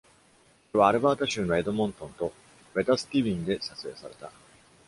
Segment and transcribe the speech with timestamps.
[0.71, 2.33] それはアルバータ州のエドモントンと
[2.73, 4.31] Wetaskiwin で撮影された。